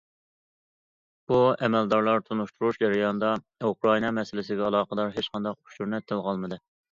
[1.31, 1.35] بۇ
[1.67, 3.29] ئەمەلدارلار تونۇشتۇرۇش جەريانىدا،
[3.69, 6.61] ئۇكرائىنا مەسىلىسىگە ئالاقىدار ھېچقانداق ئۇچۇرنى تىلغا ئالمىدى.